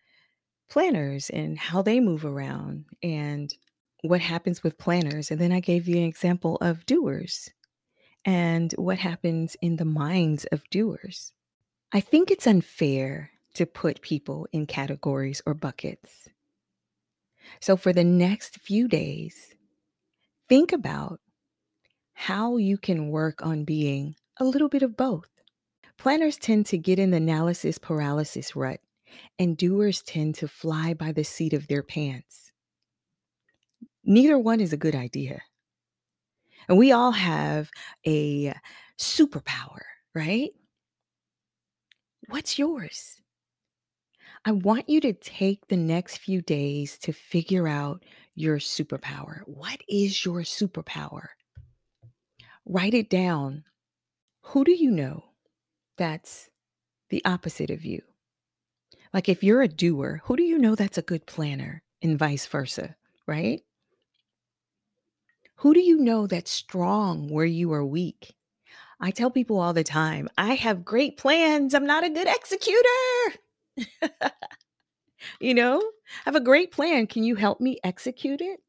planners 0.69 1.29
and 1.29 1.59
how 1.59 1.81
they 1.81 1.99
move 1.99 2.23
around 2.23 2.85
and 3.03 3.53
what 4.01 4.21
happens 4.21 4.63
with 4.63 4.77
planners. 4.77 5.31
And 5.31 5.41
then 5.41 5.51
I 5.51 5.59
gave 5.59 5.89
you 5.89 5.97
an 5.97 6.05
example 6.05 6.57
of 6.61 6.85
doers 6.85 7.49
and 8.23 8.71
what 8.77 8.99
happens 8.99 9.57
in 9.61 9.75
the 9.75 9.83
minds 9.83 10.45
of 10.53 10.63
doers. 10.69 11.33
I 11.91 11.99
think 11.99 12.31
it's 12.31 12.47
unfair 12.47 13.31
to 13.55 13.65
put 13.65 14.01
people 14.01 14.47
in 14.53 14.67
categories 14.67 15.41
or 15.45 15.53
buckets. 15.53 16.29
So 17.59 17.75
for 17.75 17.91
the 17.91 18.05
next 18.05 18.59
few 18.59 18.87
days, 18.87 19.55
think 20.47 20.71
about 20.71 21.19
how 22.13 22.55
you 22.55 22.77
can 22.77 23.09
work 23.09 23.45
on 23.45 23.65
being 23.65 24.15
a 24.37 24.45
little 24.45 24.69
bit 24.69 24.83
of 24.83 24.95
both. 24.95 25.30
Planners 26.01 26.37
tend 26.37 26.65
to 26.65 26.79
get 26.79 26.97
in 26.97 27.11
the 27.11 27.17
analysis 27.17 27.77
paralysis 27.77 28.55
rut, 28.55 28.79
and 29.37 29.55
doers 29.55 30.01
tend 30.01 30.33
to 30.33 30.47
fly 30.47 30.95
by 30.95 31.11
the 31.11 31.23
seat 31.23 31.53
of 31.53 31.67
their 31.67 31.83
pants. 31.83 32.51
Neither 34.03 34.39
one 34.39 34.59
is 34.61 34.73
a 34.73 34.77
good 34.77 34.95
idea. 34.95 35.43
And 36.67 36.79
we 36.79 36.91
all 36.91 37.11
have 37.11 37.69
a 38.03 38.51
superpower, 38.99 39.81
right? 40.15 40.49
What's 42.29 42.57
yours? 42.57 43.21
I 44.43 44.53
want 44.53 44.89
you 44.89 45.01
to 45.01 45.13
take 45.13 45.67
the 45.67 45.77
next 45.77 46.17
few 46.17 46.41
days 46.41 46.97
to 47.03 47.13
figure 47.13 47.67
out 47.67 48.03
your 48.33 48.57
superpower. 48.57 49.41
What 49.45 49.79
is 49.87 50.25
your 50.25 50.41
superpower? 50.41 51.27
Write 52.65 52.95
it 52.95 53.11
down. 53.11 53.65
Who 54.45 54.63
do 54.63 54.71
you 54.71 54.89
know? 54.89 55.25
That's 55.97 56.49
the 57.09 57.23
opposite 57.25 57.69
of 57.69 57.85
you? 57.85 58.01
Like 59.13 59.27
if 59.27 59.43
you're 59.43 59.61
a 59.61 59.67
doer, 59.67 60.21
who 60.25 60.35
do 60.35 60.43
you 60.43 60.57
know 60.57 60.75
that's 60.75 60.97
a 60.97 61.03
good 61.03 61.25
planner 61.25 61.83
and 62.01 62.17
vice 62.17 62.45
versa, 62.45 62.95
right? 63.27 63.61
Who 65.57 65.73
do 65.73 65.79
you 65.79 65.99
know 65.99 66.27
that's 66.27 66.49
strong 66.49 67.29
where 67.29 67.45
you 67.45 67.71
are 67.73 67.85
weak? 67.85 68.35
I 68.99 69.11
tell 69.11 69.31
people 69.31 69.59
all 69.59 69.73
the 69.73 69.83
time, 69.83 70.29
I 70.37 70.55
have 70.55 70.85
great 70.85 71.17
plans. 71.17 71.73
I'm 71.73 71.85
not 71.85 72.03
a 72.03 72.09
good 72.09 72.27
executor. 72.27 73.39
you 75.39 75.53
know, 75.53 75.79
I 75.79 76.21
have 76.25 76.35
a 76.35 76.39
great 76.39 76.71
plan. 76.71 77.07
Can 77.07 77.23
you 77.23 77.35
help 77.35 77.59
me 77.59 77.77
execute 77.83 78.41
it? 78.41 78.61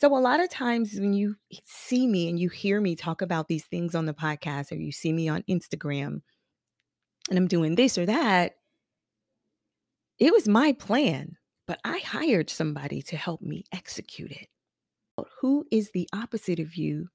So, 0.00 0.16
a 0.16 0.18
lot 0.18 0.40
of 0.40 0.50
times 0.50 0.94
when 0.94 1.12
you 1.12 1.36
see 1.64 2.06
me 2.06 2.28
and 2.28 2.38
you 2.38 2.48
hear 2.48 2.80
me 2.80 2.96
talk 2.96 3.22
about 3.22 3.48
these 3.48 3.64
things 3.64 3.94
on 3.94 4.06
the 4.06 4.14
podcast, 4.14 4.72
or 4.72 4.76
you 4.76 4.92
see 4.92 5.12
me 5.12 5.28
on 5.28 5.42
Instagram 5.48 6.20
and 7.30 7.38
I'm 7.38 7.48
doing 7.48 7.74
this 7.74 7.96
or 7.96 8.06
that, 8.06 8.56
it 10.18 10.32
was 10.32 10.46
my 10.46 10.72
plan, 10.72 11.36
but 11.66 11.80
I 11.84 11.98
hired 11.98 12.50
somebody 12.50 13.02
to 13.02 13.16
help 13.16 13.40
me 13.40 13.64
execute 13.72 14.30
it. 14.30 14.48
Who 15.40 15.66
is 15.70 15.90
the 15.90 16.08
opposite 16.12 16.60
of 16.60 16.76
you 16.76 17.08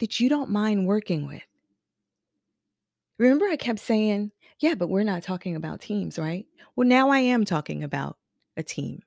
that 0.00 0.20
you 0.20 0.28
don't 0.28 0.50
mind 0.50 0.86
working 0.86 1.26
with? 1.26 1.42
Remember, 3.18 3.46
I 3.46 3.56
kept 3.56 3.78
saying, 3.78 4.32
yeah, 4.58 4.74
but 4.74 4.88
we're 4.88 5.04
not 5.04 5.22
talking 5.22 5.54
about 5.54 5.80
teams, 5.80 6.18
right? 6.18 6.46
Well, 6.74 6.88
now 6.88 7.10
I 7.10 7.18
am 7.18 7.44
talking 7.44 7.84
about 7.84 8.16
a 8.56 8.62
team. 8.62 9.02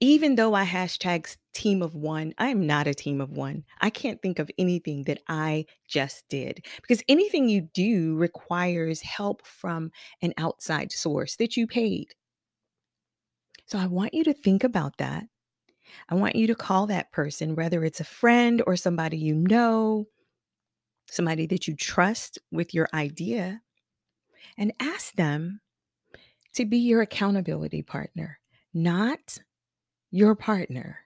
Even 0.00 0.36
though 0.36 0.54
I 0.54 0.64
hashtag 0.64 1.36
team 1.54 1.82
of 1.82 1.94
one, 1.96 2.32
I 2.38 2.48
am 2.48 2.66
not 2.66 2.86
a 2.86 2.94
team 2.94 3.20
of 3.20 3.30
one. 3.30 3.64
I 3.80 3.90
can't 3.90 4.22
think 4.22 4.38
of 4.38 4.50
anything 4.56 5.02
that 5.04 5.20
I 5.28 5.66
just 5.88 6.28
did 6.28 6.64
because 6.80 7.02
anything 7.08 7.48
you 7.48 7.62
do 7.74 8.16
requires 8.16 9.00
help 9.00 9.44
from 9.44 9.90
an 10.22 10.34
outside 10.38 10.92
source 10.92 11.34
that 11.36 11.56
you 11.56 11.66
paid. 11.66 12.14
So 13.66 13.76
I 13.76 13.86
want 13.86 14.14
you 14.14 14.22
to 14.24 14.32
think 14.32 14.62
about 14.62 14.98
that. 14.98 15.24
I 16.08 16.14
want 16.14 16.36
you 16.36 16.46
to 16.46 16.54
call 16.54 16.86
that 16.86 17.10
person, 17.10 17.56
whether 17.56 17.82
it's 17.82 18.00
a 18.00 18.04
friend 18.04 18.62
or 18.66 18.76
somebody 18.76 19.18
you 19.18 19.34
know, 19.34 20.06
somebody 21.10 21.46
that 21.46 21.66
you 21.66 21.74
trust 21.74 22.38
with 22.52 22.72
your 22.72 22.88
idea, 22.94 23.62
and 24.56 24.72
ask 24.78 25.14
them 25.14 25.60
to 26.54 26.64
be 26.64 26.78
your 26.78 27.02
accountability 27.02 27.82
partner, 27.82 28.38
not 28.72 29.38
your 30.10 30.34
partner, 30.34 31.00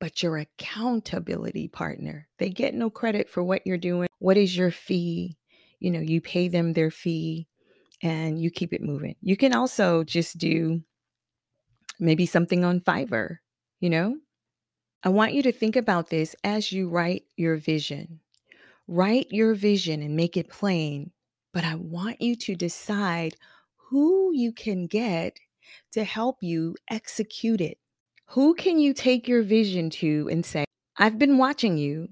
but 0.00 0.22
your 0.22 0.38
accountability 0.38 1.68
partner. 1.68 2.28
They 2.38 2.50
get 2.50 2.74
no 2.74 2.90
credit 2.90 3.28
for 3.28 3.42
what 3.42 3.66
you're 3.66 3.78
doing. 3.78 4.08
What 4.18 4.36
is 4.36 4.56
your 4.56 4.70
fee? 4.70 5.36
You 5.80 5.90
know, 5.90 6.00
you 6.00 6.20
pay 6.20 6.48
them 6.48 6.72
their 6.72 6.90
fee 6.90 7.48
and 8.02 8.40
you 8.40 8.50
keep 8.50 8.72
it 8.72 8.82
moving. 8.82 9.16
You 9.20 9.36
can 9.36 9.54
also 9.54 10.04
just 10.04 10.38
do 10.38 10.82
maybe 11.98 12.26
something 12.26 12.64
on 12.64 12.80
Fiverr, 12.80 13.38
you 13.80 13.90
know? 13.90 14.16
I 15.02 15.08
want 15.10 15.34
you 15.34 15.42
to 15.44 15.52
think 15.52 15.76
about 15.76 16.10
this 16.10 16.34
as 16.42 16.72
you 16.72 16.88
write 16.88 17.24
your 17.36 17.56
vision. 17.56 18.20
Write 18.88 19.28
your 19.30 19.54
vision 19.54 20.02
and 20.02 20.16
make 20.16 20.36
it 20.36 20.48
plain, 20.48 21.12
but 21.52 21.64
I 21.64 21.74
want 21.74 22.20
you 22.20 22.36
to 22.36 22.54
decide 22.54 23.36
who 23.76 24.32
you 24.34 24.52
can 24.52 24.86
get 24.86 25.38
to 25.92 26.04
help 26.04 26.38
you 26.42 26.74
execute 26.90 27.60
it. 27.60 27.78
Who 28.30 28.54
can 28.54 28.78
you 28.78 28.92
take 28.92 29.28
your 29.28 29.42
vision 29.42 29.90
to 29.90 30.28
and 30.30 30.44
say, 30.44 30.64
I've 30.96 31.18
been 31.18 31.38
watching 31.38 31.78
you, 31.78 32.10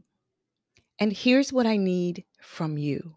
and 0.98 1.12
here's 1.12 1.52
what 1.52 1.66
I 1.66 1.76
need 1.76 2.24
from 2.40 2.78
you? 2.78 3.16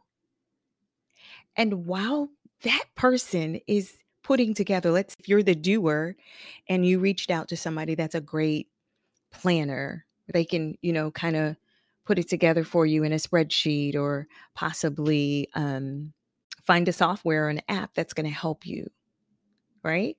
And 1.56 1.86
while 1.86 2.30
that 2.64 2.86
person 2.96 3.60
is 3.68 3.98
putting 4.24 4.54
together, 4.54 4.92
let's 4.92 5.16
if 5.20 5.28
you're 5.28 5.44
the 5.44 5.56
doer 5.56 6.16
and 6.68 6.86
you 6.86 7.00
reached 7.00 7.32
out 7.32 7.48
to 7.50 7.58
somebody 7.58 7.96
that's 7.96 8.16
a 8.16 8.22
great 8.22 8.68
planner, 9.32 10.06
they 10.34 10.46
can, 10.46 10.76
you 10.82 10.94
know, 10.94 11.12
kind 11.12 11.36
of 11.36 11.56
put 12.06 12.20
it 12.20 12.30
together 12.30 12.64
for 12.64 12.86
you 12.86 13.04
in 13.04 13.14
a 13.14 13.18
spreadsheet 13.18 13.96
or 13.96 14.28
possibly 14.56 15.50
um, 15.54 16.14
find 16.64 16.88
a 16.88 16.94
software 16.94 17.46
or 17.46 17.50
an 17.50 17.62
app 17.68 17.94
that's 17.94 18.14
going 18.14 18.26
to 18.26 18.34
help 18.34 18.66
you, 18.66 18.90
right? 19.84 20.18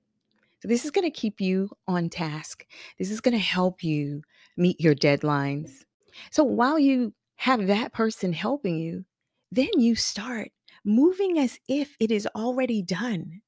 So, 0.61 0.67
this 0.67 0.85
is 0.85 0.91
going 0.91 1.05
to 1.05 1.11
keep 1.11 1.39
you 1.39 1.69
on 1.87 2.09
task. 2.09 2.65
This 2.97 3.11
is 3.11 3.21
going 3.21 3.33
to 3.33 3.43
help 3.43 3.83
you 3.83 4.23
meet 4.57 4.79
your 4.79 4.95
deadlines. 4.95 5.85
So, 6.31 6.43
while 6.43 6.77
you 6.77 7.13
have 7.37 7.67
that 7.67 7.93
person 7.93 8.33
helping 8.33 8.77
you, 8.77 9.05
then 9.51 9.69
you 9.77 9.95
start 9.95 10.51
moving 10.85 11.39
as 11.39 11.59
if 11.67 11.95
it 11.99 12.11
is 12.11 12.27
already 12.35 12.81
done, 12.81 13.41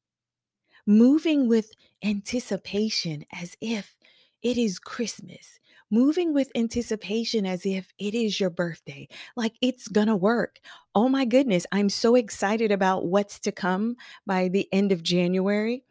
moving 0.88 1.48
with 1.48 1.72
anticipation 2.04 3.26
as 3.34 3.56
if 3.62 3.96
it 4.42 4.58
is 4.58 4.80
Christmas, 4.80 5.60
moving 5.92 6.34
with 6.34 6.50
anticipation 6.56 7.46
as 7.46 7.66
if 7.66 7.94
it 8.00 8.16
is 8.16 8.40
your 8.40 8.50
birthday, 8.50 9.08
like 9.36 9.54
it's 9.62 9.88
gonna 9.88 10.16
work. 10.16 10.60
Oh 10.96 11.10
my 11.10 11.26
goodness, 11.26 11.68
I'm 11.72 11.90
so 11.90 12.16
excited 12.16 12.72
about 12.72 13.06
what's 13.06 13.40
to 13.42 13.52
come 13.52 13.98
by 14.26 14.48
the 14.48 14.68
end 14.72 14.92
of 14.92 15.04
January. 15.04 15.84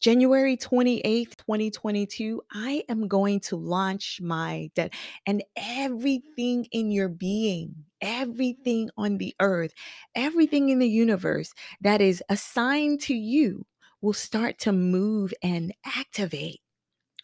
January 0.00 0.56
28th, 0.56 1.36
2022, 1.36 2.40
I 2.52 2.84
am 2.88 3.08
going 3.08 3.40
to 3.40 3.56
launch 3.56 4.20
my 4.22 4.70
debt 4.76 4.92
and 5.26 5.42
everything 5.56 6.66
in 6.70 6.92
your 6.92 7.08
being, 7.08 7.74
everything 8.00 8.90
on 8.96 9.18
the 9.18 9.34
earth, 9.40 9.72
everything 10.14 10.68
in 10.68 10.78
the 10.78 10.88
universe 10.88 11.52
that 11.80 12.00
is 12.00 12.22
assigned 12.28 13.00
to 13.02 13.14
you 13.14 13.66
will 14.00 14.12
start 14.12 14.60
to 14.60 14.72
move 14.72 15.34
and 15.42 15.74
activate 15.84 16.60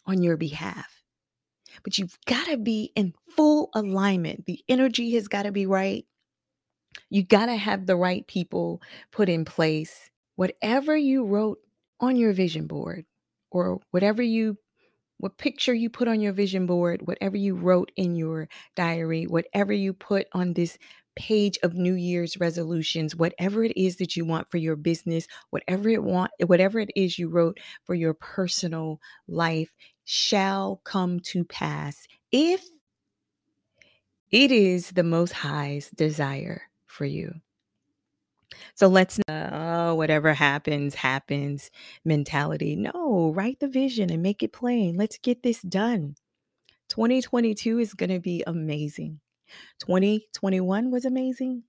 on 0.05 0.21
your 0.21 0.35
behalf. 0.35 1.01
But 1.81 1.97
you've 1.97 2.17
got 2.25 2.47
to 2.47 2.57
be 2.57 2.91
in 2.95 3.13
full 3.37 3.69
alignment. 3.73 4.45
The 4.47 4.59
energy 4.67 5.13
has 5.13 5.29
got 5.29 5.43
to 5.43 5.53
be 5.53 5.65
right. 5.65 6.05
You 7.09 7.23
got 7.23 7.45
to 7.45 7.55
have 7.55 7.85
the 7.85 7.95
right 7.95 8.27
people 8.27 8.81
put 9.13 9.29
in 9.29 9.45
place. 9.45 10.09
Whatever 10.35 10.97
you 10.97 11.25
wrote 11.25 11.59
on 11.99 12.15
your 12.15 12.33
vision 12.33 12.67
board 12.67 13.05
or 13.51 13.79
whatever 13.91 14.21
you 14.21 14.57
what 15.17 15.37
picture 15.37 15.73
you 15.73 15.89
put 15.89 16.07
on 16.09 16.19
your 16.19 16.33
vision 16.33 16.65
board, 16.65 17.01
whatever 17.07 17.37
you 17.37 17.55
wrote 17.55 17.91
in 17.95 18.15
your 18.15 18.49
diary, 18.75 19.25
whatever 19.25 19.71
you 19.71 19.93
put 19.93 20.27
on 20.33 20.53
this 20.53 20.77
page 21.15 21.57
of 21.63 21.73
New 21.73 21.93
Year's 21.93 22.37
resolutions, 22.37 23.15
whatever 23.15 23.63
it 23.63 23.71
is 23.77 23.95
that 23.97 24.17
you 24.17 24.25
want 24.25 24.49
for 24.49 24.57
your 24.57 24.75
business, 24.75 25.27
whatever 25.49 25.87
it 25.87 26.03
want, 26.03 26.31
whatever 26.45 26.79
it 26.79 26.91
is 26.95 27.17
you 27.17 27.29
wrote 27.29 27.59
for 27.85 27.95
your 27.95 28.13
personal 28.13 28.99
life 29.27 29.71
shall 30.03 30.81
come 30.83 31.19
to 31.21 31.45
pass 31.45 32.07
if 32.31 32.65
it 34.31 34.51
is 34.51 34.91
the 34.91 35.03
most 35.03 35.31
high's 35.31 35.89
desire 35.91 36.63
for 36.85 37.05
you. 37.05 37.41
So 38.73 38.87
let's 38.87 39.19
uh, 39.27 39.49
oh, 39.51 39.95
whatever 39.95 40.33
happens, 40.33 40.95
happens 40.95 41.71
mentality. 42.03 42.75
No, 42.75 43.31
write 43.35 43.59
the 43.59 43.67
vision 43.67 44.11
and 44.11 44.23
make 44.23 44.43
it 44.43 44.53
plain. 44.53 44.97
Let's 44.97 45.17
get 45.17 45.43
this 45.43 45.61
done. 45.61 46.15
2022 46.89 47.79
is 47.79 47.93
going 47.93 48.11
to 48.11 48.19
be 48.19 48.43
amazing. 48.45 49.19
2021 49.79 50.91
was 50.91 51.05
amazing. 51.05 51.63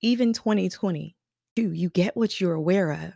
Even 0.00 0.32
2020. 0.32 1.16
You 1.56 1.88
get 1.88 2.16
what 2.16 2.40
you're 2.40 2.54
aware 2.54 2.92
of. 2.92 3.14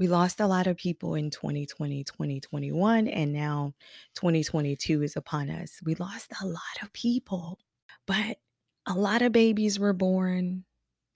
We 0.00 0.06
lost 0.06 0.40
a 0.40 0.46
lot 0.46 0.66
of 0.66 0.76
people 0.76 1.14
in 1.14 1.28
2020, 1.30 2.04
2021, 2.04 3.08
and 3.08 3.32
now 3.32 3.74
2022 4.14 5.02
is 5.02 5.16
upon 5.16 5.50
us. 5.50 5.80
We 5.84 5.94
lost 5.96 6.32
a 6.40 6.46
lot 6.46 6.82
of 6.82 6.92
people, 6.92 7.58
but 8.06 8.38
a 8.86 8.94
lot 8.94 9.20
of 9.20 9.32
babies 9.32 9.78
were 9.78 9.92
born. 9.92 10.64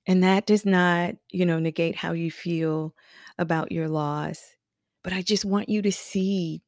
And 0.06 0.22
that 0.22 0.46
does 0.46 0.66
not, 0.66 1.14
you 1.30 1.46
know, 1.46 1.58
negate 1.58 1.96
how 1.96 2.12
you 2.12 2.30
feel 2.30 2.94
about 3.38 3.72
your 3.72 3.88
loss. 3.88 4.54
But 5.02 5.12
I 5.12 5.22
just 5.22 5.44
want 5.44 5.68
you 5.68 5.82
to 5.82 5.92
see 5.92 6.62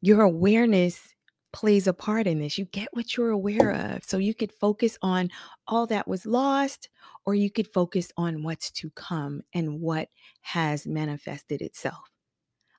your 0.00 0.22
awareness 0.22 1.14
plays 1.52 1.86
a 1.86 1.92
part 1.92 2.26
in 2.26 2.38
this. 2.38 2.56
You 2.56 2.64
get 2.66 2.88
what 2.92 3.16
you're 3.16 3.30
aware 3.30 3.72
of. 3.72 4.04
So 4.04 4.16
you 4.16 4.34
could 4.34 4.52
focus 4.52 4.96
on 5.02 5.30
all 5.66 5.86
that 5.86 6.08
was 6.08 6.24
lost, 6.24 6.88
or 7.26 7.34
you 7.34 7.50
could 7.50 7.68
focus 7.72 8.10
on 8.16 8.42
what's 8.42 8.70
to 8.72 8.90
come 8.90 9.42
and 9.54 9.80
what 9.80 10.08
has 10.40 10.86
manifested 10.86 11.60
itself. 11.60 12.08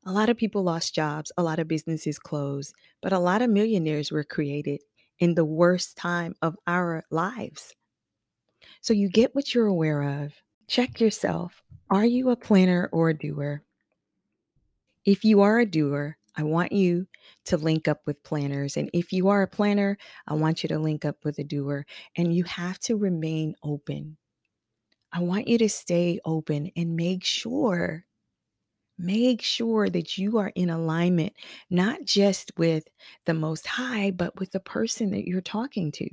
A 0.06 0.12
lot 0.12 0.30
of 0.30 0.38
people 0.38 0.63
lost 0.63 0.94
jobs, 0.94 1.32
a 1.38 1.44
lot 1.44 1.60
of 1.60 1.68
businesses 1.68 2.20
closed, 2.20 2.74
but 3.02 3.13
a 3.13 3.20
lot 3.20 3.42
of 3.42 3.50
millionaires 3.50 4.12
were 4.12 4.24
created 4.24 4.82
in 5.20 5.36
the 5.36 5.46
worst 5.46 5.96
time 5.96 6.36
of 6.42 6.58
our 6.68 7.04
lives. 7.10 7.74
So 8.84 8.93
you 8.93 9.10
get 9.10 9.34
what 9.34 9.56
you're 9.56 9.67
aware 9.67 10.04
of. 10.04 10.34
Check 10.67 11.00
yourself. 11.00 11.63
Are 11.89 12.06
you 12.06 12.30
a 12.32 12.36
planner 12.36 12.89
or 12.91 13.10
a 13.10 13.17
doer? 13.17 13.63
If 15.06 15.24
you 15.24 15.39
are 15.39 15.60
a 15.60 15.65
doer, 15.65 16.17
I 16.36 16.43
want 16.43 16.74
you 16.74 17.08
to 17.46 17.56
link 17.56 17.88
up 17.88 18.02
with 18.06 18.24
planners. 18.24 18.76
And 18.76 18.89
if 18.93 19.13
you 19.13 19.30
are 19.30 19.41
a 19.41 19.48
planner, 19.48 19.98
I 20.28 20.34
want 20.34 20.63
you 20.63 20.67
to 20.67 20.80
link 20.80 21.06
up 21.06 21.24
with 21.24 21.39
a 21.39 21.46
doer. 21.46 21.86
And 22.17 22.36
you 22.36 22.43
have 22.43 22.78
to 22.80 22.98
remain 22.98 23.56
open. 23.63 24.17
I 25.13 25.22
want 25.22 25.48
you 25.48 25.58
to 25.60 25.69
stay 25.69 26.19
open 26.26 26.69
and 26.76 26.98
make 26.98 27.24
sure 27.24 28.06
Make 28.98 29.41
sure 29.41 29.89
that 29.89 30.17
you 30.17 30.38
are 30.38 30.52
in 30.56 30.69
alignment, 30.69 31.34
not 31.69 32.04
just 32.06 32.52
with 32.58 32.88
the 33.26 33.34
Most 33.34 33.65
High, 33.65 34.12
but 34.12 34.39
with 34.39 34.52
the 34.52 34.60
person 34.60 35.12
that 35.12 35.28
you're 35.28 35.41
talking 35.41 35.91
to. 35.93 36.10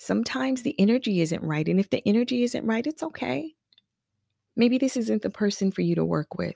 Sometimes 0.00 0.62
the 0.62 0.74
energy 0.78 1.20
isn't 1.20 1.42
right. 1.42 1.68
And 1.68 1.78
if 1.78 1.90
the 1.90 2.02
energy 2.06 2.42
isn't 2.42 2.64
right, 2.64 2.86
it's 2.86 3.02
okay. 3.02 3.54
Maybe 4.56 4.78
this 4.78 4.96
isn't 4.96 5.20
the 5.20 5.28
person 5.28 5.70
for 5.70 5.82
you 5.82 5.94
to 5.94 6.06
work 6.06 6.38
with. 6.38 6.54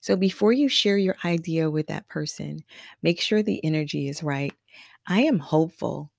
So 0.00 0.14
before 0.14 0.52
you 0.52 0.68
share 0.68 0.96
your 0.96 1.16
idea 1.24 1.68
with 1.72 1.88
that 1.88 2.06
person, 2.06 2.62
make 3.02 3.20
sure 3.20 3.42
the 3.42 3.60
energy 3.64 4.08
is 4.08 4.22
right. 4.22 4.54
I 5.08 5.22
am 5.22 5.40
hopeful. 5.40 6.12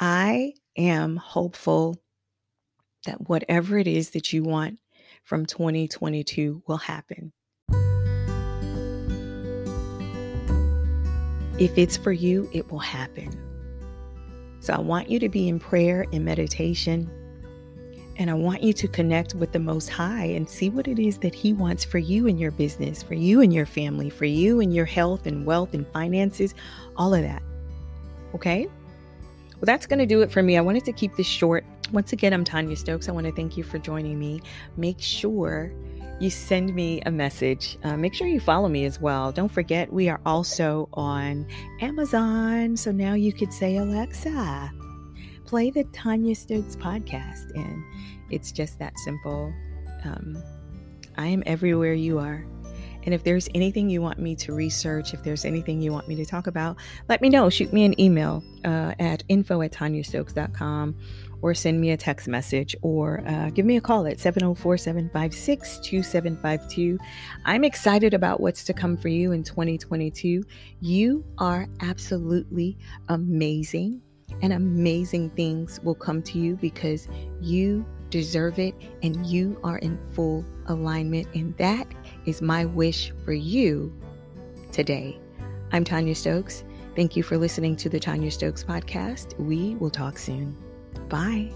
I 0.00 0.54
am 0.78 1.16
hopeful 1.16 1.98
that 3.04 3.28
whatever 3.28 3.76
it 3.76 3.86
is 3.86 4.08
that 4.12 4.32
you 4.32 4.42
want 4.44 4.78
from 5.22 5.44
2022 5.44 6.62
will 6.66 6.78
happen. 6.78 7.30
If 11.58 11.76
it's 11.76 11.98
for 11.98 12.12
you, 12.12 12.48
it 12.54 12.72
will 12.72 12.78
happen. 12.78 13.51
So 14.62 14.72
I 14.72 14.78
want 14.78 15.10
you 15.10 15.18
to 15.18 15.28
be 15.28 15.48
in 15.48 15.58
prayer 15.58 16.06
and 16.12 16.24
meditation. 16.24 17.10
And 18.16 18.30
I 18.30 18.34
want 18.34 18.62
you 18.62 18.72
to 18.74 18.86
connect 18.86 19.34
with 19.34 19.50
the 19.50 19.58
Most 19.58 19.88
High 19.88 20.26
and 20.26 20.48
see 20.48 20.70
what 20.70 20.86
it 20.86 21.00
is 21.00 21.18
that 21.18 21.34
He 21.34 21.52
wants 21.52 21.84
for 21.84 21.98
you 21.98 22.28
and 22.28 22.38
your 22.38 22.52
business, 22.52 23.02
for 23.02 23.14
you 23.14 23.40
and 23.40 23.52
your 23.52 23.66
family, 23.66 24.08
for 24.08 24.24
you 24.24 24.60
and 24.60 24.72
your 24.72 24.84
health 24.84 25.26
and 25.26 25.44
wealth 25.44 25.74
and 25.74 25.84
finances, 25.88 26.54
all 26.96 27.12
of 27.12 27.22
that. 27.22 27.42
Okay? 28.36 28.66
Well, 28.66 29.66
that's 29.66 29.86
going 29.86 29.98
to 29.98 30.06
do 30.06 30.22
it 30.22 30.30
for 30.30 30.44
me. 30.44 30.56
I 30.56 30.60
wanted 30.60 30.84
to 30.84 30.92
keep 30.92 31.16
this 31.16 31.26
short. 31.26 31.64
Once 31.90 32.12
again, 32.12 32.32
I'm 32.32 32.44
Tonya 32.44 32.78
Stokes. 32.78 33.08
I 33.08 33.12
want 33.12 33.26
to 33.26 33.32
thank 33.32 33.56
you 33.56 33.64
for 33.64 33.78
joining 33.78 34.16
me. 34.16 34.42
Make 34.76 35.00
sure 35.00 35.72
you 36.22 36.30
send 36.30 36.72
me 36.72 37.00
a 37.04 37.10
message. 37.10 37.76
Uh, 37.82 37.96
make 37.96 38.14
sure 38.14 38.28
you 38.28 38.38
follow 38.38 38.68
me 38.68 38.84
as 38.84 39.00
well. 39.00 39.32
Don't 39.32 39.50
forget, 39.50 39.92
we 39.92 40.08
are 40.08 40.20
also 40.24 40.88
on 40.92 41.44
Amazon. 41.80 42.76
So 42.76 42.92
now 42.92 43.14
you 43.14 43.32
could 43.32 43.52
say, 43.52 43.78
Alexa, 43.78 44.70
play 45.46 45.70
the 45.70 45.82
Tonya 45.86 46.36
Stokes 46.36 46.76
podcast. 46.76 47.50
And 47.56 47.82
it's 48.30 48.52
just 48.52 48.78
that 48.78 48.96
simple. 49.00 49.52
Um, 50.04 50.40
I 51.18 51.26
am 51.26 51.42
everywhere 51.44 51.94
you 51.94 52.20
are. 52.20 52.46
And 53.04 53.12
if 53.12 53.24
there's 53.24 53.48
anything 53.52 53.90
you 53.90 54.00
want 54.00 54.20
me 54.20 54.36
to 54.36 54.52
research, 54.52 55.14
if 55.14 55.24
there's 55.24 55.44
anything 55.44 55.82
you 55.82 55.90
want 55.90 56.06
me 56.06 56.14
to 56.14 56.24
talk 56.24 56.46
about, 56.46 56.76
let 57.08 57.20
me 57.20 57.30
know. 57.30 57.50
Shoot 57.50 57.72
me 57.72 57.84
an 57.84 58.00
email 58.00 58.44
uh, 58.64 58.94
at 59.00 59.24
info 59.28 59.60
at 59.62 59.72
tonyastokes.com 59.72 60.94
or 61.42 61.54
send 61.54 61.80
me 61.80 61.90
a 61.90 61.96
text 61.96 62.28
message 62.28 62.74
or 62.82 63.22
uh, 63.26 63.50
give 63.50 63.66
me 63.66 63.76
a 63.76 63.80
call 63.80 64.06
at 64.06 64.18
704 64.18 64.78
756 64.78 65.78
2752. 65.80 66.98
I'm 67.44 67.64
excited 67.64 68.14
about 68.14 68.40
what's 68.40 68.64
to 68.64 68.72
come 68.72 68.96
for 68.96 69.08
you 69.08 69.32
in 69.32 69.42
2022. 69.42 70.44
You 70.80 71.24
are 71.38 71.66
absolutely 71.80 72.78
amazing, 73.08 74.00
and 74.40 74.52
amazing 74.52 75.30
things 75.30 75.80
will 75.82 75.94
come 75.94 76.22
to 76.22 76.38
you 76.38 76.56
because 76.56 77.08
you 77.40 77.84
deserve 78.10 78.58
it 78.58 78.74
and 79.02 79.26
you 79.26 79.58
are 79.64 79.78
in 79.78 79.98
full 80.14 80.44
alignment. 80.66 81.26
And 81.34 81.56
that 81.56 81.86
is 82.26 82.40
my 82.40 82.64
wish 82.64 83.12
for 83.24 83.32
you 83.32 83.92
today. 84.70 85.18
I'm 85.72 85.84
Tonya 85.84 86.14
Stokes. 86.14 86.64
Thank 86.94 87.16
you 87.16 87.22
for 87.22 87.38
listening 87.38 87.74
to 87.76 87.88
the 87.88 87.98
Tonya 87.98 88.30
Stokes 88.30 88.62
podcast. 88.62 89.38
We 89.38 89.76
will 89.76 89.90
talk 89.90 90.18
soon. 90.18 90.54
Bye. 91.12 91.52